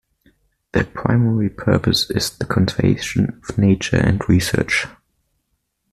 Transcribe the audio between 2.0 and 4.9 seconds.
is the conservation of nature and research.